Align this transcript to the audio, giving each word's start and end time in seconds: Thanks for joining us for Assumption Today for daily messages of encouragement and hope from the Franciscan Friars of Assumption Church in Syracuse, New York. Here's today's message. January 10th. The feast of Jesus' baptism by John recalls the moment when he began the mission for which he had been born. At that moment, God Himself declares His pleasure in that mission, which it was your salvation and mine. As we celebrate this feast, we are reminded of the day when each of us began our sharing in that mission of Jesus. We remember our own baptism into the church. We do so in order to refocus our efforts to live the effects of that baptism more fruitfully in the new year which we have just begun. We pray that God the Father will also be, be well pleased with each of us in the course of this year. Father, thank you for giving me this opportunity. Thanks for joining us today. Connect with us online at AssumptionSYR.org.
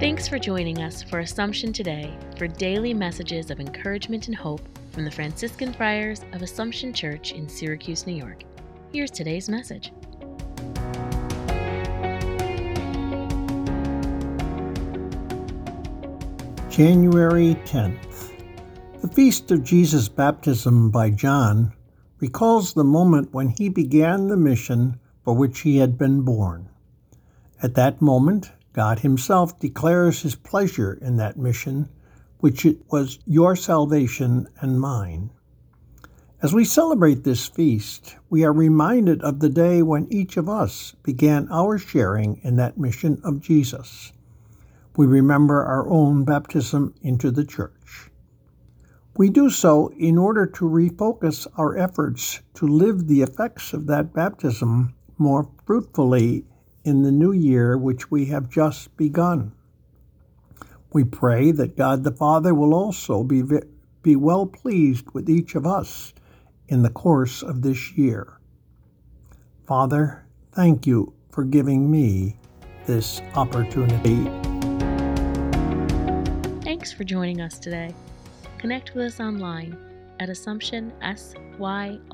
Thanks 0.00 0.26
for 0.26 0.38
joining 0.38 0.80
us 0.80 1.02
for 1.02 1.18
Assumption 1.18 1.74
Today 1.74 2.16
for 2.38 2.46
daily 2.48 2.94
messages 2.94 3.50
of 3.50 3.60
encouragement 3.60 4.28
and 4.28 4.34
hope 4.34 4.62
from 4.92 5.04
the 5.04 5.10
Franciscan 5.10 5.74
Friars 5.74 6.22
of 6.32 6.40
Assumption 6.40 6.94
Church 6.94 7.32
in 7.32 7.46
Syracuse, 7.46 8.06
New 8.06 8.14
York. 8.16 8.44
Here's 8.94 9.10
today's 9.10 9.50
message. 9.50 9.92
January 16.70 17.56
10th. 17.66 18.30
The 19.02 19.08
feast 19.08 19.50
of 19.50 19.62
Jesus' 19.62 20.08
baptism 20.08 20.88
by 20.90 21.10
John 21.10 21.74
recalls 22.20 22.72
the 22.72 22.84
moment 22.84 23.34
when 23.34 23.50
he 23.50 23.68
began 23.68 24.28
the 24.28 24.36
mission 24.38 24.98
for 25.26 25.34
which 25.34 25.60
he 25.60 25.76
had 25.76 25.98
been 25.98 26.22
born. 26.22 26.70
At 27.62 27.74
that 27.74 28.00
moment, 28.00 28.50
God 28.80 29.00
Himself 29.00 29.60
declares 29.60 30.22
His 30.22 30.34
pleasure 30.34 30.94
in 31.02 31.18
that 31.18 31.36
mission, 31.36 31.90
which 32.38 32.64
it 32.64 32.78
was 32.90 33.18
your 33.26 33.54
salvation 33.54 34.48
and 34.60 34.80
mine. 34.80 35.28
As 36.40 36.54
we 36.54 36.64
celebrate 36.64 37.22
this 37.22 37.46
feast, 37.46 38.16
we 38.30 38.42
are 38.42 38.54
reminded 38.54 39.20
of 39.20 39.40
the 39.40 39.50
day 39.50 39.82
when 39.82 40.10
each 40.10 40.38
of 40.38 40.48
us 40.48 40.96
began 41.02 41.46
our 41.52 41.76
sharing 41.76 42.40
in 42.42 42.56
that 42.56 42.78
mission 42.78 43.20
of 43.22 43.40
Jesus. 43.42 44.14
We 44.96 45.04
remember 45.06 45.62
our 45.62 45.86
own 45.90 46.24
baptism 46.24 46.94
into 47.02 47.30
the 47.30 47.44
church. 47.44 48.08
We 49.14 49.28
do 49.28 49.50
so 49.50 49.92
in 49.98 50.16
order 50.16 50.46
to 50.46 50.64
refocus 50.64 51.46
our 51.58 51.76
efforts 51.76 52.40
to 52.54 52.66
live 52.66 53.06
the 53.08 53.20
effects 53.20 53.74
of 53.74 53.86
that 53.88 54.14
baptism 54.14 54.94
more 55.18 55.50
fruitfully 55.66 56.46
in 56.84 57.02
the 57.02 57.12
new 57.12 57.32
year 57.32 57.76
which 57.76 58.10
we 58.10 58.26
have 58.26 58.48
just 58.48 58.96
begun. 58.96 59.52
We 60.92 61.04
pray 61.04 61.52
that 61.52 61.76
God 61.76 62.04
the 62.04 62.10
Father 62.12 62.54
will 62.54 62.74
also 62.74 63.22
be, 63.22 63.42
be 64.02 64.16
well 64.16 64.46
pleased 64.46 65.06
with 65.12 65.28
each 65.28 65.54
of 65.54 65.66
us 65.66 66.12
in 66.68 66.82
the 66.82 66.90
course 66.90 67.42
of 67.42 67.62
this 67.62 67.92
year. 67.92 68.38
Father, 69.66 70.26
thank 70.52 70.86
you 70.86 71.12
for 71.30 71.44
giving 71.44 71.90
me 71.90 72.36
this 72.86 73.20
opportunity. 73.34 74.24
Thanks 76.64 76.92
for 76.92 77.04
joining 77.04 77.40
us 77.40 77.58
today. 77.58 77.94
Connect 78.58 78.94
with 78.94 79.06
us 79.06 79.20
online 79.20 79.76
at 80.18 80.28
AssumptionSYR.org. 80.28 82.12